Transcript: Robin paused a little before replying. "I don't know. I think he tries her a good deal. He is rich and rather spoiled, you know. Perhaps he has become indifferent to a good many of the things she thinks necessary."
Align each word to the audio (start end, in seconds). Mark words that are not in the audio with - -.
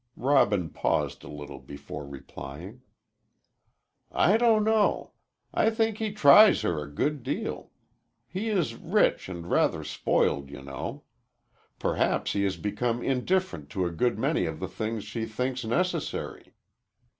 Robin 0.17 0.67
paused 0.67 1.23
a 1.23 1.27
little 1.27 1.59
before 1.59 2.07
replying. 2.07 2.81
"I 4.11 4.35
don't 4.35 4.63
know. 4.63 5.11
I 5.53 5.69
think 5.69 5.99
he 5.99 6.11
tries 6.11 6.61
her 6.63 6.81
a 6.81 6.89
good 6.89 7.21
deal. 7.21 7.69
He 8.25 8.49
is 8.49 8.73
rich 8.73 9.29
and 9.29 9.45
rather 9.47 9.83
spoiled, 9.83 10.49
you 10.49 10.63
know. 10.63 11.03
Perhaps 11.77 12.33
he 12.33 12.41
has 12.45 12.57
become 12.57 13.03
indifferent 13.03 13.69
to 13.69 13.85
a 13.85 13.91
good 13.91 14.17
many 14.17 14.47
of 14.47 14.59
the 14.59 14.67
things 14.67 15.03
she 15.03 15.25
thinks 15.27 15.63
necessary." 15.63 16.55